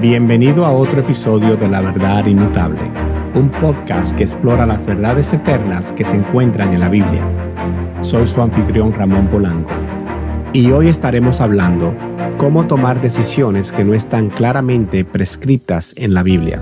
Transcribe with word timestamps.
Bienvenido 0.00 0.64
a 0.64 0.72
otro 0.72 1.00
episodio 1.00 1.56
de 1.56 1.68
La 1.68 1.80
Verdad 1.80 2.26
Inmutable, 2.26 2.80
un 3.34 3.50
podcast 3.50 4.16
que 4.16 4.24
explora 4.24 4.66
las 4.66 4.84
verdades 4.84 5.32
eternas 5.32 5.92
que 5.92 6.04
se 6.04 6.16
encuentran 6.16 6.72
en 6.72 6.80
la 6.80 6.88
Biblia. 6.88 7.22
Soy 8.00 8.26
su 8.26 8.42
anfitrión 8.42 8.92
Ramón 8.92 9.28
Polanco 9.28 9.70
y 10.52 10.72
hoy 10.72 10.88
estaremos 10.88 11.40
hablando 11.40 11.94
cómo 12.36 12.66
tomar 12.66 13.00
decisiones 13.00 13.70
que 13.70 13.84
no 13.84 13.94
están 13.94 14.28
claramente 14.30 15.04
prescritas 15.04 15.94
en 15.96 16.14
la 16.14 16.24
Biblia. 16.24 16.60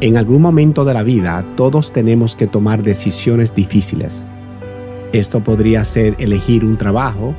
En 0.00 0.16
algún 0.16 0.42
momento 0.42 0.84
de 0.84 0.94
la 0.94 1.04
vida 1.04 1.44
todos 1.56 1.92
tenemos 1.92 2.34
que 2.34 2.48
tomar 2.48 2.82
decisiones 2.82 3.54
difíciles. 3.54 4.26
Esto 5.12 5.44
podría 5.44 5.84
ser 5.84 6.16
elegir 6.18 6.64
un 6.64 6.78
trabajo, 6.78 7.32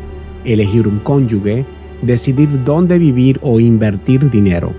elegir 0.45 0.87
un 0.87 0.99
cónyuge, 0.99 1.65
decidir 2.05 2.63
dónde 2.63 2.99
vivir 2.99 3.39
o 3.41 3.59
invertir 3.59 4.29
dinero. 4.29 4.73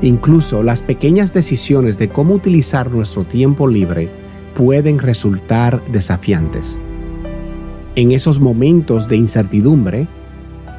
Incluso 0.00 0.62
las 0.62 0.82
pequeñas 0.82 1.32
decisiones 1.32 1.98
de 1.98 2.08
cómo 2.08 2.34
utilizar 2.34 2.90
nuestro 2.90 3.24
tiempo 3.24 3.68
libre 3.68 4.08
pueden 4.54 4.98
resultar 4.98 5.82
desafiantes. 5.92 6.80
En 7.94 8.10
esos 8.10 8.40
momentos 8.40 9.06
de 9.06 9.16
incertidumbre, 9.16 10.08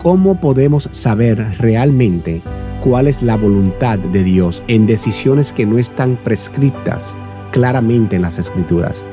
¿cómo 0.02 0.42
podemos 0.42 0.90
saber 0.92 1.38
realmente 1.60 2.42
cuál 2.82 3.08
es 3.08 3.22
la 3.22 3.38
voluntad 3.38 4.00
de 4.00 4.24
Dios 4.24 4.64
en 4.68 4.88
decisiones 4.88 5.54
que 5.54 5.66
no 5.66 5.78
están 5.78 6.18
prescritas 6.24 7.16
claramente 7.52 8.16
en 8.16 8.24
las 8.24 8.40
escrituras? 8.40 9.08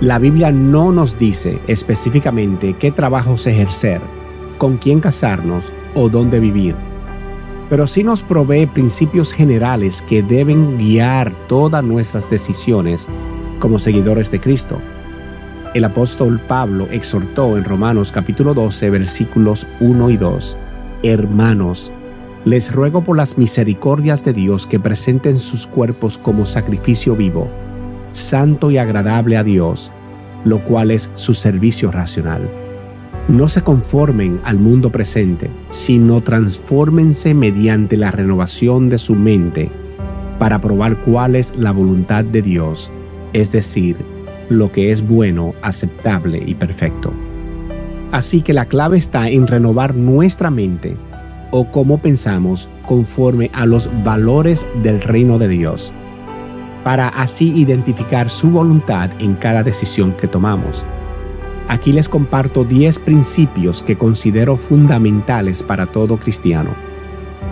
La 0.00 0.20
Biblia 0.20 0.52
no 0.52 0.92
nos 0.92 1.18
dice 1.18 1.58
específicamente 1.66 2.76
qué 2.78 2.92
trabajos 2.92 3.48
ejercer, 3.48 4.00
con 4.56 4.76
quién 4.76 5.00
casarnos 5.00 5.72
o 5.98 6.08
dónde 6.08 6.38
vivir, 6.38 6.76
pero 7.68 7.86
sí 7.86 8.04
nos 8.04 8.22
provee 8.22 8.66
principios 8.66 9.32
generales 9.32 10.00
que 10.02 10.22
deben 10.22 10.78
guiar 10.78 11.32
todas 11.48 11.82
nuestras 11.82 12.30
decisiones 12.30 13.08
como 13.58 13.80
seguidores 13.80 14.30
de 14.30 14.40
Cristo. 14.40 14.80
El 15.74 15.84
apóstol 15.84 16.40
Pablo 16.46 16.86
exhortó 16.90 17.58
en 17.58 17.64
Romanos 17.64 18.12
capítulo 18.12 18.54
12 18.54 18.90
versículos 18.90 19.66
1 19.80 20.10
y 20.10 20.16
2, 20.16 20.56
Hermanos, 21.02 21.92
les 22.44 22.72
ruego 22.72 23.02
por 23.02 23.16
las 23.16 23.36
misericordias 23.36 24.24
de 24.24 24.32
Dios 24.32 24.66
que 24.66 24.78
presenten 24.78 25.38
sus 25.38 25.66
cuerpos 25.66 26.16
como 26.16 26.46
sacrificio 26.46 27.16
vivo, 27.16 27.48
santo 28.12 28.70
y 28.70 28.78
agradable 28.78 29.36
a 29.36 29.42
Dios, 29.42 29.90
lo 30.44 30.62
cual 30.64 30.92
es 30.92 31.10
su 31.14 31.34
servicio 31.34 31.90
racional 31.90 32.48
no 33.28 33.46
se 33.46 33.60
conformen 33.60 34.40
al 34.44 34.58
mundo 34.58 34.90
presente, 34.90 35.50
sino 35.68 36.22
transfórmense 36.22 37.34
mediante 37.34 37.96
la 37.96 38.10
renovación 38.10 38.88
de 38.88 38.98
su 38.98 39.14
mente 39.14 39.70
para 40.38 40.60
probar 40.60 40.96
cuál 41.02 41.36
es 41.36 41.54
la 41.54 41.72
voluntad 41.72 42.24
de 42.24 42.40
Dios, 42.40 42.90
es 43.34 43.52
decir, 43.52 43.98
lo 44.48 44.72
que 44.72 44.90
es 44.90 45.06
bueno, 45.06 45.54
aceptable 45.60 46.42
y 46.46 46.54
perfecto. 46.54 47.12
Así 48.12 48.40
que 48.40 48.54
la 48.54 48.64
clave 48.64 48.96
está 48.96 49.28
en 49.28 49.46
renovar 49.46 49.94
nuestra 49.94 50.50
mente 50.50 50.96
o 51.50 51.70
cómo 51.70 51.98
pensamos 51.98 52.70
conforme 52.86 53.50
a 53.52 53.66
los 53.66 53.90
valores 54.04 54.66
del 54.82 55.02
reino 55.02 55.38
de 55.38 55.48
Dios, 55.48 55.92
para 56.82 57.08
así 57.08 57.52
identificar 57.54 58.30
su 58.30 58.48
voluntad 58.48 59.10
en 59.18 59.34
cada 59.34 59.62
decisión 59.62 60.12
que 60.12 60.28
tomamos 60.28 60.86
Aquí 61.68 61.92
les 61.92 62.08
comparto 62.08 62.64
10 62.64 62.98
principios 63.00 63.82
que 63.82 63.96
considero 63.96 64.56
fundamentales 64.56 65.62
para 65.62 65.86
todo 65.86 66.16
cristiano 66.16 66.70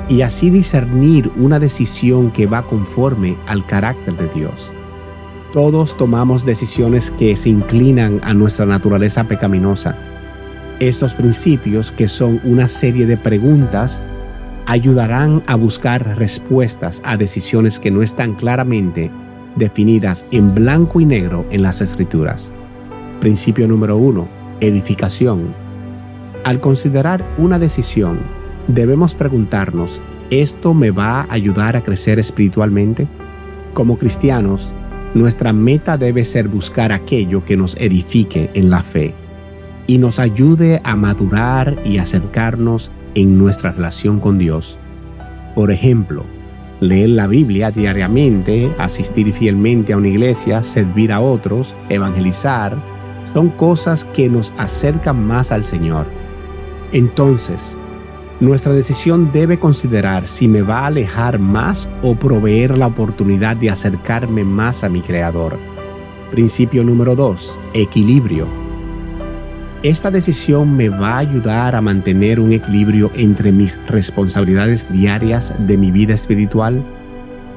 y 0.08 0.22
así 0.22 0.48
discernir 0.50 1.30
una 1.36 1.58
decisión 1.58 2.30
que 2.30 2.46
va 2.46 2.62
conforme 2.62 3.36
al 3.46 3.66
carácter 3.66 4.16
de 4.16 4.28
Dios. 4.28 4.72
Todos 5.52 5.96
tomamos 5.96 6.44
decisiones 6.44 7.10
que 7.10 7.36
se 7.36 7.50
inclinan 7.50 8.20
a 8.22 8.32
nuestra 8.32 8.66
naturaleza 8.66 9.24
pecaminosa. 9.24 9.96
Estos 10.80 11.14
principios, 11.14 11.92
que 11.92 12.08
son 12.08 12.40
una 12.44 12.68
serie 12.68 13.06
de 13.06 13.16
preguntas, 13.16 14.02
ayudarán 14.66 15.42
a 15.46 15.56
buscar 15.56 16.16
respuestas 16.18 17.00
a 17.04 17.16
decisiones 17.16 17.78
que 17.78 17.90
no 17.90 18.02
están 18.02 18.34
claramente 18.34 19.10
definidas 19.56 20.24
en 20.30 20.54
blanco 20.54 21.00
y 21.00 21.06
negro 21.06 21.46
en 21.50 21.62
las 21.62 21.80
escrituras. 21.80 22.52
Principio 23.20 23.66
número 23.66 23.96
uno, 23.96 24.28
edificación. 24.60 25.54
Al 26.44 26.60
considerar 26.60 27.24
una 27.38 27.58
decisión, 27.58 28.20
debemos 28.68 29.14
preguntarnos, 29.14 30.02
¿esto 30.30 30.74
me 30.74 30.90
va 30.90 31.22
a 31.22 31.32
ayudar 31.32 31.76
a 31.76 31.82
crecer 31.82 32.18
espiritualmente? 32.18 33.08
Como 33.72 33.98
cristianos, 33.98 34.74
nuestra 35.14 35.52
meta 35.54 35.96
debe 35.96 36.24
ser 36.24 36.48
buscar 36.48 36.92
aquello 36.92 37.42
que 37.44 37.56
nos 37.56 37.74
edifique 37.76 38.50
en 38.52 38.68
la 38.70 38.82
fe 38.82 39.14
y 39.86 39.96
nos 39.96 40.18
ayude 40.18 40.80
a 40.84 40.94
madurar 40.94 41.78
y 41.84 41.96
acercarnos 41.98 42.90
en 43.14 43.38
nuestra 43.38 43.72
relación 43.72 44.20
con 44.20 44.36
Dios. 44.36 44.78
Por 45.54 45.72
ejemplo, 45.72 46.24
leer 46.80 47.10
la 47.10 47.26
Biblia 47.26 47.70
diariamente, 47.70 48.70
asistir 48.78 49.32
fielmente 49.32 49.94
a 49.94 49.96
una 49.96 50.08
iglesia, 50.08 50.62
servir 50.62 51.12
a 51.12 51.20
otros, 51.20 51.74
evangelizar, 51.88 52.76
son 53.32 53.50
cosas 53.50 54.04
que 54.14 54.28
nos 54.28 54.52
acercan 54.58 55.26
más 55.26 55.52
al 55.52 55.64
Señor. 55.64 56.06
Entonces, 56.92 57.76
nuestra 58.40 58.72
decisión 58.74 59.30
debe 59.32 59.58
considerar 59.58 60.26
si 60.26 60.46
me 60.46 60.62
va 60.62 60.80
a 60.80 60.86
alejar 60.86 61.38
más 61.38 61.88
o 62.02 62.14
proveer 62.14 62.76
la 62.76 62.86
oportunidad 62.86 63.56
de 63.56 63.70
acercarme 63.70 64.44
más 64.44 64.84
a 64.84 64.88
mi 64.88 65.00
Creador. 65.00 65.58
Principio 66.30 66.84
número 66.84 67.16
2. 67.16 67.58
Equilibrio. 67.72 68.46
Esta 69.82 70.10
decisión 70.10 70.76
me 70.76 70.88
va 70.88 71.14
a 71.14 71.18
ayudar 71.18 71.74
a 71.74 71.80
mantener 71.80 72.40
un 72.40 72.52
equilibrio 72.52 73.10
entre 73.14 73.52
mis 73.52 73.78
responsabilidades 73.86 74.90
diarias 74.92 75.54
de 75.66 75.76
mi 75.76 75.90
vida 75.90 76.14
espiritual. 76.14 76.82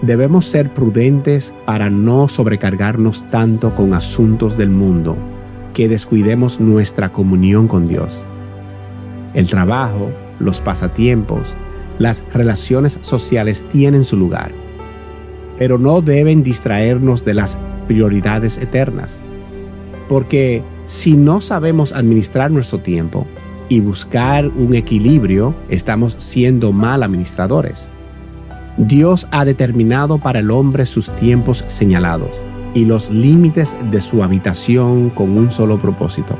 Debemos 0.01 0.45
ser 0.45 0.73
prudentes 0.73 1.53
para 1.65 1.89
no 1.89 2.27
sobrecargarnos 2.27 3.27
tanto 3.27 3.75
con 3.75 3.93
asuntos 3.93 4.57
del 4.57 4.69
mundo 4.69 5.17
que 5.79 5.87
descuidemos 5.87 6.59
nuestra 6.59 7.07
comunión 7.07 7.69
con 7.69 7.87
Dios. 7.87 8.25
El 9.33 9.49
trabajo, 9.49 10.11
los 10.39 10.59
pasatiempos, 10.59 11.55
las 11.99 12.21
relaciones 12.33 12.99
sociales 12.99 13.65
tienen 13.69 14.03
su 14.03 14.17
lugar, 14.17 14.51
pero 15.57 15.77
no 15.77 16.01
deben 16.01 16.43
distraernos 16.43 17.23
de 17.23 17.33
las 17.33 17.57
prioridades 17.87 18.57
eternas, 18.57 19.21
porque 20.09 20.61
si 20.83 21.15
no 21.15 21.39
sabemos 21.39 21.93
administrar 21.93 22.51
nuestro 22.51 22.79
tiempo 22.79 23.25
y 23.69 23.79
buscar 23.79 24.49
un 24.49 24.75
equilibrio, 24.75 25.55
estamos 25.69 26.13
siendo 26.17 26.73
mal 26.73 27.03
administradores. 27.03 27.89
Dios 28.77 29.29
ha 29.31 29.45
determinado 29.45 30.17
para 30.17 30.39
el 30.39 30.51
hombre 30.51 30.85
sus 30.85 31.09
tiempos 31.11 31.63
señalados 31.67 32.48
y 32.73 32.85
los 32.85 33.09
límites 33.09 33.75
de 33.91 34.01
su 34.01 34.23
habitación 34.23 35.09
con 35.09 35.37
un 35.37 35.51
solo 35.51 35.79
propósito, 35.79 36.37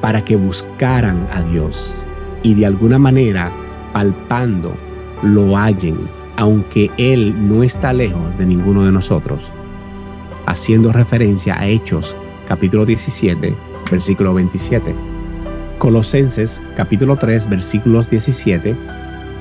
para 0.00 0.24
que 0.24 0.36
buscaran 0.36 1.26
a 1.32 1.42
Dios 1.42 2.04
y 2.42 2.54
de 2.54 2.66
alguna 2.66 2.98
manera, 2.98 3.50
palpando, 3.92 4.76
lo 5.22 5.56
hallen, 5.56 5.96
aunque 6.36 6.90
Él 6.98 7.34
no 7.48 7.62
está 7.62 7.92
lejos 7.92 8.36
de 8.38 8.46
ninguno 8.46 8.84
de 8.84 8.92
nosotros. 8.92 9.50
Haciendo 10.46 10.92
referencia 10.92 11.58
a 11.58 11.66
Hechos 11.66 12.16
capítulo 12.46 12.84
17, 12.84 13.54
versículo 13.90 14.34
27. 14.34 14.94
Colosenses 15.78 16.60
capítulo 16.76 17.16
3, 17.16 17.48
versículos 17.48 18.10
17 18.10 18.76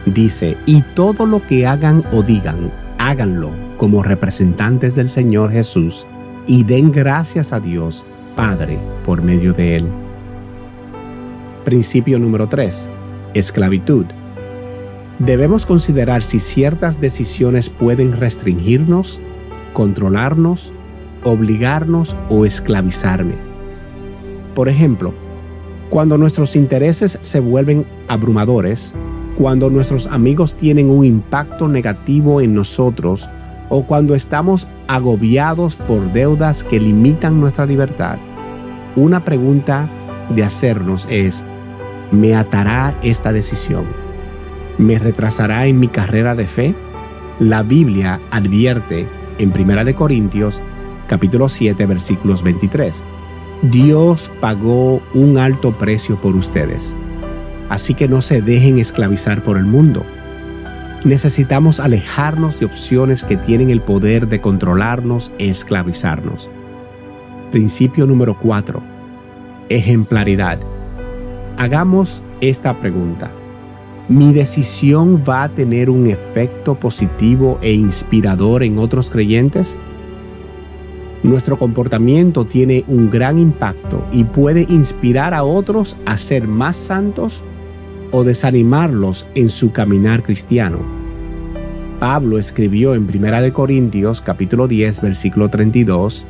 dice, 0.05 0.57
y 0.65 0.81
todo 0.95 1.25
lo 1.25 1.45
que 1.45 1.67
hagan 1.67 2.03
o 2.13 2.21
digan, 2.23 2.71
háganlo 2.97 3.51
como 3.77 4.01
representantes 4.01 4.95
del 4.95 5.09
Señor 5.09 5.51
Jesús 5.51 6.07
y 6.47 6.63
den 6.63 6.91
gracias 6.91 7.53
a 7.53 7.59
Dios 7.59 8.03
Padre 8.35 8.77
por 9.05 9.21
medio 9.21 9.53
de 9.53 9.77
él. 9.77 9.87
Principio 11.63 12.19
número 12.19 12.47
3. 12.49 12.89
Esclavitud. 13.33 14.05
Debemos 15.19 15.65
considerar 15.65 16.23
si 16.23 16.39
ciertas 16.39 16.99
decisiones 16.99 17.69
pueden 17.69 18.13
restringirnos, 18.13 19.21
controlarnos, 19.73 20.73
obligarnos 21.23 22.17
o 22.29 22.45
esclavizarme. 22.45 23.35
Por 24.55 24.67
ejemplo, 24.67 25.13
cuando 25.89 26.17
nuestros 26.17 26.55
intereses 26.55 27.17
se 27.21 27.39
vuelven 27.39 27.85
abrumadores, 28.07 28.95
cuando 29.37 29.69
nuestros 29.69 30.07
amigos 30.07 30.55
tienen 30.55 30.89
un 30.89 31.05
impacto 31.05 31.67
negativo 31.67 32.41
en 32.41 32.55
nosotros 32.55 33.29
o 33.75 33.81
cuando 33.81 34.13
estamos 34.13 34.67
agobiados 34.87 35.75
por 35.75 35.99
deudas 36.13 36.63
que 36.63 36.79
limitan 36.79 37.41
nuestra 37.41 37.65
libertad, 37.65 38.19
una 38.95 39.25
pregunta 39.25 39.89
de 40.29 40.43
hacernos 40.43 41.07
es, 41.09 41.43
¿me 42.11 42.35
atará 42.35 42.95
esta 43.01 43.33
decisión? 43.33 43.85
¿Me 44.77 44.99
retrasará 44.99 45.65
en 45.65 45.79
mi 45.79 45.87
carrera 45.87 46.35
de 46.35 46.45
fe? 46.45 46.75
La 47.39 47.63
Biblia 47.63 48.19
advierte 48.29 49.07
en 49.39 49.51
1 49.59 49.95
Corintios 49.95 50.61
capítulo 51.07 51.49
7 51.49 51.83
versículos 51.87 52.43
23. 52.43 53.03
Dios 53.63 54.29
pagó 54.39 55.01
un 55.15 55.39
alto 55.39 55.75
precio 55.79 56.21
por 56.21 56.35
ustedes, 56.35 56.93
así 57.69 57.95
que 57.95 58.07
no 58.07 58.21
se 58.21 58.39
dejen 58.39 58.77
esclavizar 58.77 59.41
por 59.41 59.57
el 59.57 59.65
mundo. 59.65 60.05
Necesitamos 61.03 61.81
alejarnos 61.81 62.61
de 62.61 62.65
opciones 62.65 63.25
que 63.25 63.35
tienen 63.35 63.69
el 63.69 63.81
poder 63.81 64.29
de 64.29 64.39
controlarnos 64.39 65.33
e 65.37 65.49
esclavizarnos. 65.49 66.49
Principio 67.51 68.07
número 68.07 68.39
4. 68.39 68.81
Ejemplaridad. 69.67 70.59
Hagamos 71.57 72.23
esta 72.39 72.79
pregunta. 72.79 73.29
¿Mi 74.07 74.31
decisión 74.31 75.21
va 75.27 75.43
a 75.43 75.49
tener 75.49 75.89
un 75.89 76.07
efecto 76.09 76.75
positivo 76.75 77.59
e 77.61 77.73
inspirador 77.73 78.63
en 78.63 78.79
otros 78.79 79.09
creyentes? 79.09 79.77
Nuestro 81.21 81.59
comportamiento 81.59 82.45
tiene 82.45 82.85
un 82.87 83.09
gran 83.09 83.39
impacto 83.39 84.05
y 84.09 84.23
puede 84.23 84.61
inspirar 84.69 85.33
a 85.33 85.43
otros 85.43 85.97
a 86.05 86.15
ser 86.15 86.47
más 86.47 86.77
santos 86.77 87.43
o 88.13 88.23
desanimarlos 88.23 89.27
en 89.35 89.49
su 89.49 89.71
caminar 89.71 90.23
cristiano. 90.23 90.77
Pablo 91.99 92.37
escribió 92.37 92.93
en 92.93 93.03
1 93.03 93.53
Corintios 93.53 94.21
capítulo 94.21 94.67
10 94.67 95.01
versículo 95.01 95.49
32, 95.49 96.25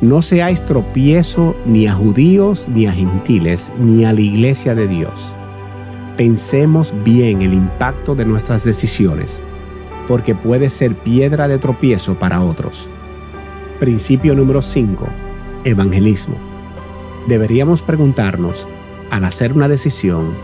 No 0.00 0.20
seáis 0.20 0.60
tropiezo 0.62 1.54
ni 1.64 1.86
a 1.86 1.94
judíos 1.94 2.68
ni 2.68 2.86
a 2.86 2.92
gentiles 2.92 3.72
ni 3.78 4.04
a 4.04 4.12
la 4.12 4.20
iglesia 4.20 4.74
de 4.74 4.88
Dios. 4.88 5.32
Pensemos 6.16 6.92
bien 7.04 7.40
el 7.40 7.54
impacto 7.54 8.16
de 8.16 8.24
nuestras 8.24 8.64
decisiones, 8.64 9.40
porque 10.08 10.34
puede 10.34 10.70
ser 10.70 10.96
piedra 10.96 11.46
de 11.46 11.58
tropiezo 11.58 12.18
para 12.18 12.42
otros. 12.42 12.90
Principio 13.78 14.34
número 14.34 14.60
5. 14.60 15.06
Evangelismo. 15.64 16.36
Deberíamos 17.28 17.82
preguntarnos, 17.82 18.66
al 19.10 19.24
hacer 19.24 19.52
una 19.52 19.68
decisión, 19.68 20.34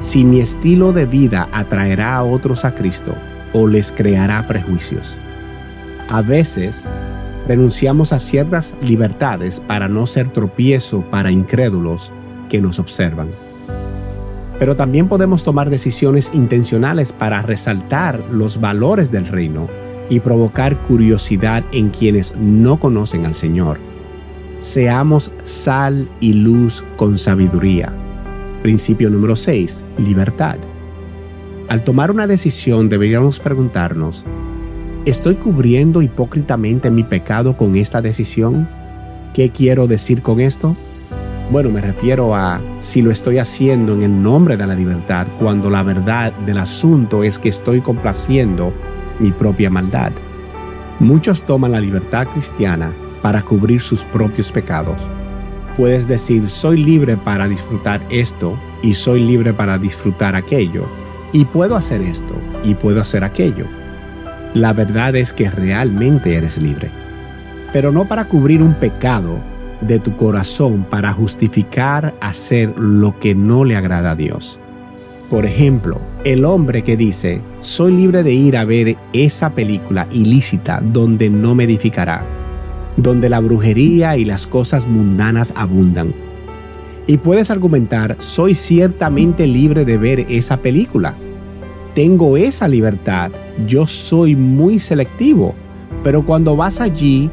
si 0.00 0.24
mi 0.24 0.40
estilo 0.40 0.92
de 0.92 1.04
vida 1.04 1.48
atraerá 1.52 2.16
a 2.16 2.24
otros 2.24 2.64
a 2.64 2.74
Cristo 2.74 3.14
o 3.52 3.66
les 3.66 3.92
creará 3.92 4.46
prejuicios. 4.46 5.16
A 6.08 6.22
veces, 6.22 6.84
renunciamos 7.46 8.12
a 8.12 8.18
ciertas 8.18 8.74
libertades 8.80 9.60
para 9.60 9.88
no 9.88 10.06
ser 10.06 10.32
tropiezo 10.32 11.02
para 11.10 11.30
incrédulos 11.30 12.12
que 12.48 12.60
nos 12.60 12.78
observan. 12.78 13.28
Pero 14.58 14.74
también 14.74 15.08
podemos 15.08 15.44
tomar 15.44 15.70
decisiones 15.70 16.30
intencionales 16.34 17.12
para 17.12 17.42
resaltar 17.42 18.20
los 18.30 18.60
valores 18.60 19.10
del 19.10 19.26
reino 19.26 19.68
y 20.08 20.20
provocar 20.20 20.76
curiosidad 20.86 21.62
en 21.72 21.90
quienes 21.90 22.34
no 22.36 22.80
conocen 22.80 23.26
al 23.26 23.34
Señor. 23.34 23.78
Seamos 24.58 25.30
sal 25.44 26.08
y 26.20 26.32
luz 26.32 26.84
con 26.96 27.16
sabiduría. 27.16 27.92
Principio 28.62 29.08
número 29.08 29.36
6. 29.36 29.86
Libertad. 29.96 30.56
Al 31.68 31.82
tomar 31.82 32.10
una 32.10 32.26
decisión 32.26 32.90
deberíamos 32.90 33.40
preguntarnos, 33.40 34.26
¿estoy 35.06 35.36
cubriendo 35.36 36.02
hipócritamente 36.02 36.90
mi 36.90 37.02
pecado 37.02 37.56
con 37.56 37.74
esta 37.74 38.02
decisión? 38.02 38.68
¿Qué 39.32 39.48
quiero 39.48 39.86
decir 39.86 40.20
con 40.20 40.40
esto? 40.40 40.76
Bueno, 41.50 41.70
me 41.70 41.80
refiero 41.80 42.36
a 42.36 42.60
si 42.80 43.00
lo 43.00 43.10
estoy 43.10 43.38
haciendo 43.38 43.94
en 43.94 44.02
el 44.02 44.22
nombre 44.22 44.58
de 44.58 44.66
la 44.66 44.74
libertad, 44.74 45.26
cuando 45.38 45.70
la 45.70 45.82
verdad 45.82 46.30
del 46.44 46.58
asunto 46.58 47.24
es 47.24 47.38
que 47.38 47.48
estoy 47.48 47.80
complaciendo 47.80 48.74
mi 49.20 49.32
propia 49.32 49.70
maldad. 49.70 50.12
Muchos 50.98 51.42
toman 51.46 51.72
la 51.72 51.80
libertad 51.80 52.28
cristiana 52.34 52.92
para 53.22 53.40
cubrir 53.40 53.80
sus 53.80 54.04
propios 54.04 54.52
pecados. 54.52 55.08
Puedes 55.80 56.06
decir, 56.06 56.46
soy 56.50 56.76
libre 56.76 57.16
para 57.16 57.48
disfrutar 57.48 58.02
esto 58.10 58.54
y 58.82 58.92
soy 58.92 59.22
libre 59.22 59.54
para 59.54 59.78
disfrutar 59.78 60.36
aquello, 60.36 60.84
y 61.32 61.46
puedo 61.46 61.74
hacer 61.74 62.02
esto 62.02 62.34
y 62.62 62.74
puedo 62.74 63.00
hacer 63.00 63.24
aquello. 63.24 63.64
La 64.52 64.74
verdad 64.74 65.16
es 65.16 65.32
que 65.32 65.50
realmente 65.50 66.34
eres 66.34 66.58
libre, 66.58 66.90
pero 67.72 67.92
no 67.92 68.04
para 68.04 68.26
cubrir 68.26 68.60
un 68.62 68.74
pecado 68.74 69.38
de 69.80 69.98
tu 69.98 70.14
corazón 70.16 70.84
para 70.84 71.14
justificar 71.14 72.12
hacer 72.20 72.78
lo 72.78 73.18
que 73.18 73.34
no 73.34 73.64
le 73.64 73.74
agrada 73.74 74.10
a 74.10 74.16
Dios. 74.16 74.60
Por 75.30 75.46
ejemplo, 75.46 75.98
el 76.24 76.44
hombre 76.44 76.82
que 76.82 76.98
dice, 76.98 77.40
soy 77.60 77.92
libre 77.92 78.22
de 78.22 78.34
ir 78.34 78.58
a 78.58 78.66
ver 78.66 78.98
esa 79.14 79.54
película 79.54 80.06
ilícita 80.10 80.82
donde 80.84 81.30
no 81.30 81.54
me 81.54 81.64
edificará, 81.64 82.39
donde 83.02 83.28
la 83.28 83.40
brujería 83.40 84.16
y 84.16 84.24
las 84.24 84.46
cosas 84.46 84.86
mundanas 84.86 85.52
abundan. 85.56 86.14
Y 87.06 87.16
puedes 87.18 87.50
argumentar, 87.50 88.16
soy 88.18 88.54
ciertamente 88.54 89.46
libre 89.46 89.84
de 89.84 89.98
ver 89.98 90.20
esa 90.28 90.58
película. 90.58 91.14
Tengo 91.94 92.36
esa 92.36 92.68
libertad, 92.68 93.32
yo 93.66 93.86
soy 93.86 94.36
muy 94.36 94.78
selectivo, 94.78 95.54
pero 96.02 96.24
cuando 96.24 96.56
vas 96.56 96.80
allí, 96.80 97.30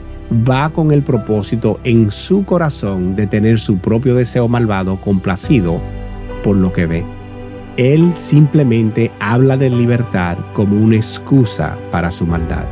va 0.47 0.69
con 0.71 0.91
el 0.91 1.03
propósito 1.03 1.79
en 1.83 2.11
su 2.11 2.43
corazón 2.43 3.15
de 3.15 3.27
tener 3.27 3.59
su 3.59 3.77
propio 3.77 4.15
deseo 4.15 4.47
malvado 4.47 4.97
complacido 4.97 5.79
por 6.43 6.55
lo 6.55 6.73
que 6.73 6.85
ve. 6.85 7.05
Él 7.77 8.11
simplemente 8.13 9.11
habla 9.19 9.55
de 9.55 9.69
libertad 9.69 10.37
como 10.53 10.83
una 10.83 10.95
excusa 10.95 11.77
para 11.91 12.11
su 12.11 12.25
maldad. 12.25 12.65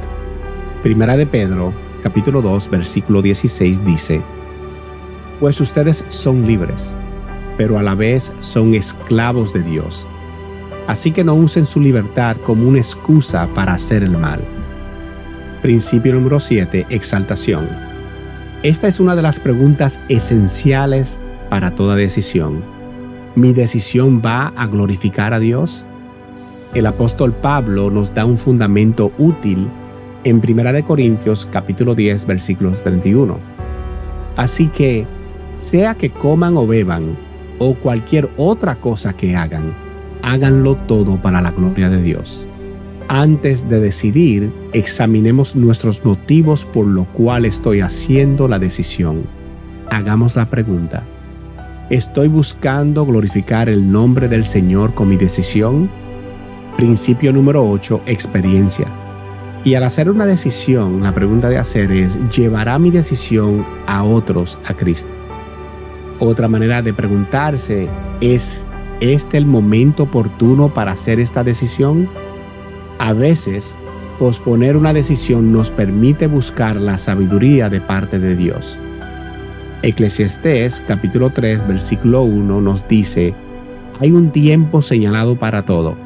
Primera 0.81 1.15
de 1.15 1.27
Pedro, 1.27 1.71
capítulo 2.05 2.39
2, 2.43 2.69
versículo 2.69 3.23
16 3.23 3.83
dice, 3.83 4.21
Pues 5.39 5.59
ustedes 5.59 6.05
son 6.09 6.45
libres, 6.45 6.95
pero 7.57 7.79
a 7.79 7.81
la 7.81 7.95
vez 7.95 8.31
son 8.37 8.75
esclavos 8.75 9.51
de 9.53 9.63
Dios. 9.63 10.07
Así 10.85 11.09
que 11.09 11.23
no 11.23 11.33
usen 11.33 11.65
su 11.65 11.81
libertad 11.81 12.37
como 12.43 12.69
una 12.69 12.77
excusa 12.77 13.49
para 13.55 13.73
hacer 13.73 14.03
el 14.03 14.15
mal. 14.15 14.45
Principio 15.63 16.13
número 16.13 16.39
7, 16.39 16.85
exaltación. 16.89 17.67
Esta 18.61 18.87
es 18.87 18.99
una 18.99 19.15
de 19.15 19.23
las 19.23 19.39
preguntas 19.39 19.99
esenciales 20.07 21.19
para 21.49 21.73
toda 21.73 21.95
decisión 21.95 22.63
¿Mi 23.33 23.51
decisión 23.51 24.21
va 24.23 24.53
a 24.55 24.67
glorificar 24.67 25.33
a 25.33 25.39
Dios? 25.39 25.87
El 26.75 26.85
apóstol 26.85 27.33
Pablo 27.33 27.89
nos 27.89 28.13
da 28.13 28.25
un 28.25 28.37
fundamento 28.37 29.11
útil 29.17 29.67
en 30.25 30.41
1 30.45 30.85
Corintios 30.85 31.47
capítulo 31.49 31.95
10 31.95 32.25
versículos 32.25 32.83
31. 32.83 33.39
Así 34.35 34.67
que, 34.67 35.07
sea 35.55 35.95
que 35.95 36.09
coman 36.09 36.57
o 36.57 36.67
beban, 36.67 37.15
o 37.59 37.75
cualquier 37.75 38.29
otra 38.35 38.75
cosa 38.75 39.13
que 39.13 39.35
hagan, 39.35 39.73
háganlo 40.23 40.75
todo 40.87 41.21
para 41.21 41.41
la 41.41 41.51
gloria 41.51 41.89
de 41.89 42.01
Dios. 42.01 42.45
Antes 43.07 43.69
de 43.69 43.79
decidir, 43.79 44.51
examinemos 44.73 45.55
nuestros 45.55 46.03
motivos 46.03 46.65
por 46.65 46.87
lo 46.87 47.05
cual 47.13 47.45
estoy 47.45 47.79
haciendo 47.79 48.47
la 48.47 48.59
decisión. 48.59 49.23
Hagamos 49.91 50.35
la 50.35 50.49
pregunta, 50.49 51.03
¿Estoy 51.91 52.29
buscando 52.29 53.05
glorificar 53.05 53.69
el 53.69 53.91
nombre 53.91 54.27
del 54.27 54.43
Señor 54.43 54.95
con 54.95 55.07
mi 55.07 55.17
decisión? 55.17 55.87
Principio 56.77 57.31
número 57.31 57.63
8, 57.63 58.01
experiencia. 58.07 59.04
Y 59.65 59.73
al 59.73 59.83
hacer 59.83 60.11
una 60.11 60.27
decisión, 60.27 61.01
la 61.01 61.11
pregunta 61.11 61.49
de 61.49 61.57
hacer 61.57 61.91
es, 61.91 62.19
¿llevará 62.29 62.77
mi 62.77 62.91
decisión 62.91 63.65
a 63.87 64.03
otros 64.03 64.59
a 64.63 64.75
Cristo? 64.75 65.11
Otra 66.19 66.47
manera 66.47 66.83
de 66.83 66.93
preguntarse 66.93 67.89
es, 68.21 68.67
¿este 69.01 69.37
el 69.37 69.47
momento 69.47 70.03
oportuno 70.03 70.71
para 70.71 70.91
hacer 70.91 71.19
esta 71.19 71.43
decisión? 71.43 72.07
A 72.99 73.13
veces, 73.13 73.75
posponer 74.19 74.77
una 74.77 74.93
decisión 74.93 75.51
nos 75.51 75.71
permite 75.71 76.27
buscar 76.27 76.75
la 76.75 76.99
sabiduría 76.99 77.67
de 77.67 77.81
parte 77.81 78.19
de 78.19 78.35
Dios. 78.35 78.77
Eclesiastés 79.81 80.83
capítulo 80.87 81.31
3 81.31 81.67
versículo 81.67 82.21
1 82.21 82.61
nos 82.61 82.87
dice, 82.87 83.33
hay 83.99 84.11
un 84.11 84.31
tiempo 84.31 84.83
señalado 84.83 85.35
para 85.39 85.65
todo 85.65 86.04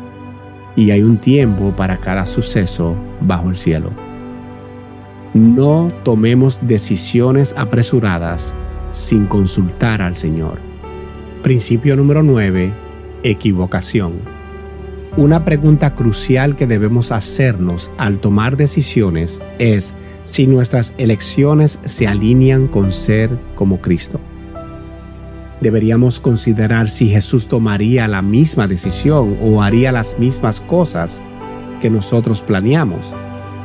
y 0.80 0.92
hay 0.92 1.04
un 1.04 1.18
tiempo 1.18 1.74
para 1.76 1.98
cada 1.98 2.26
suceso 2.26 2.96
bajo 3.20 3.50
el 3.50 3.58
cielo. 3.58 3.92
No 5.34 5.92
tomemos 6.04 6.58
decisiones 6.62 7.54
apresuradas 7.58 8.56
sin 8.94 9.26
consultar 9.26 10.02
al 10.02 10.16
Señor. 10.16 10.58
Principio 11.44 11.98
número 11.98 12.24
9. 12.24 12.72
Equivocación. 13.24 14.14
Una 15.18 15.44
pregunta 15.44 15.94
crucial 15.96 16.56
que 16.56 16.66
debemos 16.66 17.12
hacernos 17.12 17.92
al 17.98 18.20
tomar 18.20 18.56
decisiones 18.56 19.42
es 19.58 19.98
si 20.24 20.48
nuestras 20.48 20.96
elecciones 20.98 21.78
se 21.84 22.08
alinean 22.08 22.70
con 22.70 22.94
ser 22.94 23.38
como 23.56 23.82
Cristo. 23.82 24.18
Deberíamos 25.62 26.20
considerar 26.20 26.90
si 26.90 27.10
Jesús 27.10 27.48
tomaría 27.48 28.08
la 28.08 28.22
misma 28.22 28.68
decisión 28.68 29.36
o 29.42 29.62
haría 29.62 29.92
las 29.92 30.18
mismas 30.18 30.62
cosas 30.62 31.22
que 31.82 31.90
nosotros 31.90 32.42
planeamos. 32.42 33.14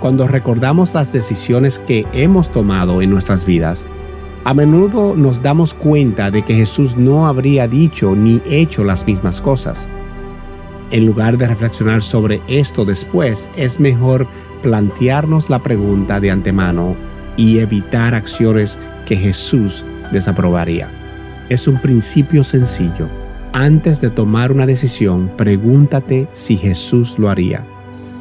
Cuando 0.00 0.26
recordamos 0.26 0.92
las 0.92 1.12
decisiones 1.12 1.78
que 1.78 2.04
hemos 2.12 2.50
tomado 2.50 3.00
en 3.00 3.10
nuestras 3.10 3.44
vidas, 3.44 3.86
a 4.44 4.52
menudo 4.52 5.14
nos 5.16 5.40
damos 5.40 5.72
cuenta 5.72 6.30
de 6.30 6.42
que 6.44 6.54
Jesús 6.54 6.96
no 6.96 7.26
habría 7.26 7.68
dicho 7.68 8.14
ni 8.14 8.42
hecho 8.44 8.84
las 8.84 9.06
mismas 9.06 9.40
cosas. 9.40 9.88
En 10.90 11.06
lugar 11.06 11.38
de 11.38 11.46
reflexionar 11.46 12.02
sobre 12.02 12.42
esto 12.48 12.84
después, 12.84 13.48
es 13.56 13.80
mejor 13.80 14.26
plantearnos 14.62 15.48
la 15.48 15.62
pregunta 15.62 16.20
de 16.20 16.30
antemano 16.30 16.94
y 17.36 17.58
evitar 17.58 18.14
acciones 18.14 18.78
que 19.06 19.16
Jesús 19.16 19.84
desaprobaría. 20.12 20.88
Es 21.54 21.68
un 21.68 21.76
principio 21.76 22.42
sencillo. 22.42 23.06
Antes 23.52 24.00
de 24.00 24.10
tomar 24.10 24.50
una 24.50 24.66
decisión, 24.66 25.30
pregúntate 25.36 26.26
si 26.32 26.56
Jesús 26.56 27.16
lo 27.16 27.30
haría. 27.30 27.64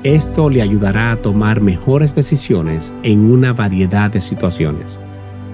Esto 0.03 0.51
le 0.51 0.61
ayudará 0.61 1.11
a 1.11 1.15
tomar 1.15 1.59
mejores 1.59 2.13
decisiones 2.13 2.93
en 3.01 3.31
una 3.31 3.51
variedad 3.51 4.11
de 4.11 4.21
situaciones. 4.21 4.99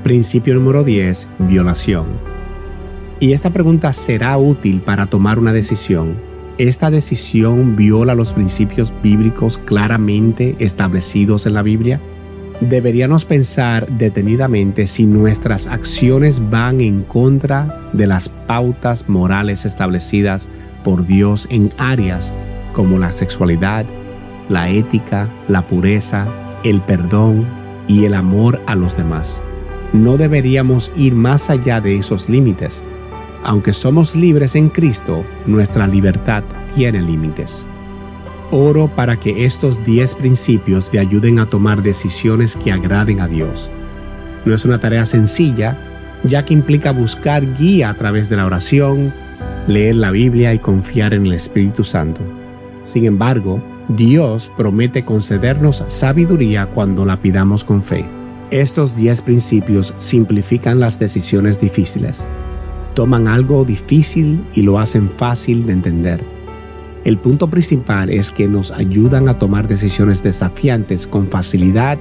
Principio 0.03 0.55
número 0.55 0.83
10. 0.83 1.29
Violación. 1.47 2.07
Y 3.21 3.31
esta 3.31 3.49
pregunta 3.49 3.93
será 3.93 4.37
útil 4.37 4.81
para 4.81 5.05
tomar 5.05 5.39
una 5.39 5.53
decisión 5.53 6.17
esta 6.59 6.91
decisión 6.91 7.77
viola 7.77 8.15
los 8.15 8.33
principios 8.33 8.93
bíblicos 9.01 9.57
claramente 9.59 10.57
establecidos 10.59 11.45
en 11.45 11.53
la 11.53 11.61
Biblia? 11.61 12.01
Deberíamos 12.61 13.25
pensar 13.25 13.87
detenidamente 13.87 14.85
si 14.85 15.05
nuestras 15.05 15.67
acciones 15.67 16.41
van 16.49 16.81
en 16.81 17.03
contra 17.03 17.89
de 17.93 18.05
las 18.05 18.29
pautas 18.29 19.07
morales 19.07 19.65
establecidas 19.65 20.49
por 20.83 21.05
Dios 21.07 21.47
en 21.49 21.71
áreas 21.77 22.33
como 22.73 22.99
la 22.99 23.11
sexualidad, 23.11 23.85
la 24.49 24.69
ética, 24.69 25.29
la 25.47 25.65
pureza, 25.65 26.27
el 26.63 26.81
perdón 26.81 27.47
y 27.87 28.05
el 28.05 28.13
amor 28.13 28.61
a 28.67 28.75
los 28.75 28.97
demás. 28.97 29.41
No 29.93 30.17
deberíamos 30.17 30.91
ir 30.95 31.15
más 31.15 31.49
allá 31.49 31.79
de 31.79 31.97
esos 31.97 32.29
límites 32.29 32.83
aunque 33.43 33.73
somos 33.73 34.15
libres 34.15 34.55
en 34.55 34.69
Cristo, 34.69 35.23
nuestra 35.45 35.87
libertad 35.87 36.43
tiene 36.75 37.01
límites. 37.01 37.65
Oro 38.51 38.87
para 38.87 39.17
que 39.17 39.45
estos 39.45 39.83
10 39.85 40.15
principios 40.15 40.89
le 40.93 40.99
ayuden 40.99 41.39
a 41.39 41.49
tomar 41.49 41.83
decisiones 41.83 42.55
que 42.55 42.71
agraden 42.71 43.21
a 43.21 43.27
Dios. 43.27 43.69
No 44.45 44.55
es 44.55 44.65
una 44.65 44.79
tarea 44.79 45.05
sencilla, 45.05 45.77
ya 46.23 46.43
que 46.43 46.53
implica 46.53 46.91
buscar 46.91 47.43
guía 47.57 47.89
a 47.89 47.93
través 47.93 48.29
de 48.29 48.37
la 48.37 48.45
oración, 48.45 49.13
leer 49.67 49.95
la 49.95 50.11
Biblia 50.11 50.53
y 50.53 50.59
confiar 50.59 51.13
en 51.13 51.25
el 51.25 51.33
Espíritu 51.33 51.83
Santo. 51.83 52.21
Sin 52.83 53.05
embargo, 53.05 53.61
Dios 53.89 54.51
promete 54.57 55.03
concedernos 55.03 55.83
sabiduría 55.87 56.67
cuando 56.67 57.05
la 57.05 57.21
pidamos 57.21 57.63
con 57.63 57.83
fe. 57.83 58.05
Estos 58.51 58.95
10 58.95 59.21
principios 59.21 59.93
simplifican 59.97 60.79
las 60.79 60.97
decisiones 60.99 61.59
difíciles 61.59 62.27
toman 62.99 63.29
algo 63.29 63.63
difícil 63.63 64.43
y 64.53 64.61
lo 64.61 64.77
hacen 64.77 65.09
fácil 65.11 65.65
de 65.65 65.71
entender. 65.71 66.38
El 67.05 67.17
punto 67.17 67.49
principal 67.49 68.09
es 68.09 68.31
que 68.31 68.47
nos 68.47 68.71
ayudan 68.71 69.29
a 69.29 69.39
tomar 69.39 69.67
decisiones 69.67 70.21
desafiantes 70.21 71.07
con 71.07 71.29
facilidad 71.29 71.97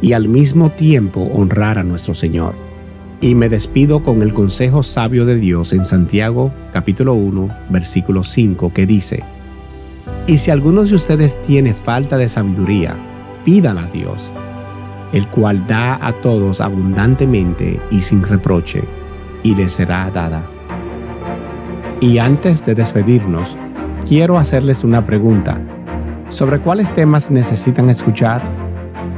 y 0.00 0.12
al 0.12 0.28
mismo 0.28 0.70
tiempo 0.70 1.22
honrar 1.34 1.78
a 1.78 1.82
nuestro 1.82 2.14
Señor. 2.14 2.54
Y 3.20 3.34
me 3.34 3.48
despido 3.48 4.02
con 4.02 4.22
el 4.22 4.32
consejo 4.32 4.82
sabio 4.82 5.26
de 5.26 5.36
Dios 5.36 5.72
en 5.72 5.84
Santiago 5.84 6.52
capítulo 6.72 7.14
1 7.14 7.48
versículo 7.70 8.22
5 8.22 8.72
que 8.72 8.86
dice, 8.86 9.22
Y 10.26 10.38
si 10.38 10.50
alguno 10.50 10.84
de 10.84 10.94
ustedes 10.94 11.40
tiene 11.42 11.74
falta 11.74 12.16
de 12.16 12.28
sabiduría, 12.28 12.96
pídala 13.44 13.82
a 13.82 13.90
Dios, 13.90 14.32
el 15.12 15.26
cual 15.26 15.66
da 15.66 15.98
a 16.00 16.12
todos 16.20 16.60
abundantemente 16.60 17.80
y 17.90 18.00
sin 18.00 18.22
reproche 18.22 18.84
y 19.42 19.56
le 19.56 19.68
será 19.68 20.08
dada. 20.10 20.42
Y 22.00 22.16
antes 22.18 22.64
de 22.64 22.74
despedirnos, 22.74 23.58
quiero 24.10 24.36
hacerles 24.38 24.82
una 24.82 25.06
pregunta. 25.06 25.56
¿Sobre 26.30 26.58
cuáles 26.58 26.92
temas 26.92 27.30
necesitan 27.30 27.88
escuchar? 27.88 28.42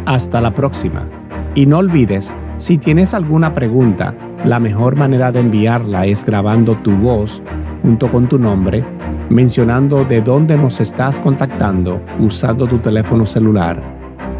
Hasta 0.04 0.38
la 0.38 0.52
próxima. 0.52 1.08
Y 1.54 1.64
no 1.64 1.78
olvides, 1.78 2.36
si 2.58 2.76
tienes 2.76 3.14
alguna 3.14 3.54
pregunta, 3.54 4.14
la 4.44 4.60
mejor 4.60 4.96
manera 4.96 5.32
de 5.32 5.40
enviarla 5.40 6.04
es 6.04 6.26
grabando 6.26 6.76
tu 6.82 6.90
voz 6.90 7.42
junto 7.80 8.06
con 8.08 8.28
tu 8.28 8.38
nombre, 8.38 8.84
mencionando 9.30 10.04
de 10.04 10.20
dónde 10.20 10.58
nos 10.58 10.78
estás 10.78 11.18
contactando 11.20 11.98
usando 12.20 12.66
tu 12.66 12.76
teléfono 12.76 13.24
celular 13.24 13.82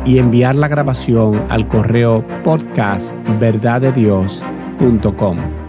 y 0.04 0.18
enviar 0.18 0.54
la 0.54 0.68
grabación 0.68 1.42
al 1.48 1.66
correo 1.66 2.22
podcast 2.44 3.16
verdadedios.com. 3.40 5.61